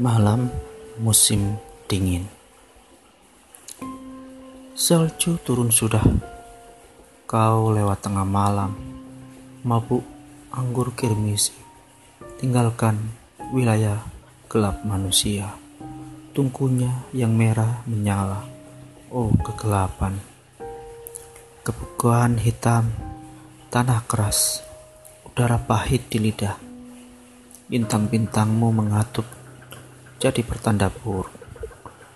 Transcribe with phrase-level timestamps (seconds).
[0.00, 0.48] Malam
[1.04, 2.24] musim dingin.
[4.72, 6.00] Salju turun sudah.
[7.28, 8.72] Kau lewat tengah malam,
[9.60, 10.00] mabuk
[10.48, 11.52] anggur kirmisi.
[12.40, 13.04] Tinggalkan
[13.52, 14.00] wilayah
[14.48, 15.52] gelap manusia.
[16.32, 18.48] Tungkunya yang merah menyala.
[19.12, 20.16] Oh kegelapan.
[21.68, 22.88] Kebukuan hitam,
[23.68, 24.64] tanah keras,
[25.28, 26.56] udara pahit di lidah.
[27.68, 29.41] Bintang-bintangmu mengatup
[30.22, 31.34] jadi pertanda buruk.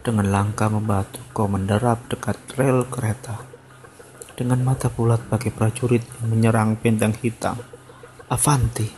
[0.00, 3.44] Dengan langkah membatu, kau menderap dekat rel kereta.
[4.32, 7.60] Dengan mata bulat bagi prajurit yang menyerang benteng hitam.
[8.32, 8.88] Avanti.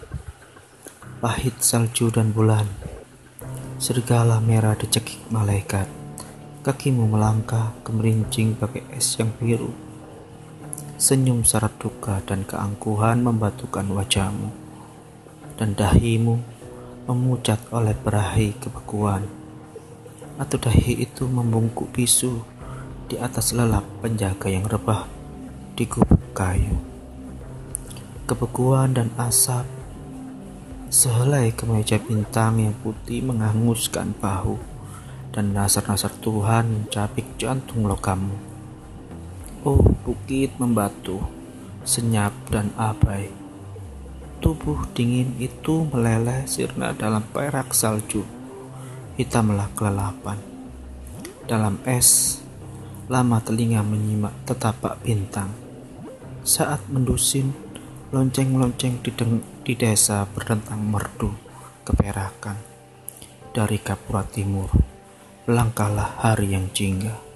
[1.18, 2.62] Pahit salju dan bulan.
[3.82, 5.90] Serigala merah dicekik malaikat.
[6.62, 9.74] Kakimu melangkah kemerincing pakai es yang biru.
[10.94, 14.54] Senyum syarat duka dan keangkuhan membatukan wajahmu.
[15.58, 16.61] Dan dahimu
[17.08, 19.26] memucat oleh berahi kebekuan
[20.38, 22.40] atau dahi itu membungkuk bisu
[23.10, 25.04] di atas lelap penjaga yang rebah
[25.76, 26.78] di gubuk kayu.
[28.24, 29.66] Kebekuan dan asap
[30.92, 34.60] sehelai kemeja bintang yang putih menghanguskan bahu
[35.32, 38.52] dan nasar-nasar Tuhan mencapik jantung lokammu
[39.64, 41.22] oh bukit membatu
[41.86, 43.41] senyap dan abai
[44.42, 48.26] Tubuh dingin itu meleleh sirna dalam perak salju.
[49.14, 50.34] Hitamlah kelelapan.
[51.46, 52.42] Dalam es,
[53.06, 55.54] lama telinga menyimak tetapak bintang.
[56.42, 57.54] Saat mendusin,
[58.10, 59.14] lonceng-lonceng di,
[59.62, 61.30] di desa berdentang merdu
[61.86, 62.58] keperakan.
[63.54, 64.74] Dari Kapura Timur,
[65.46, 67.31] melangkahlah hari yang jingga.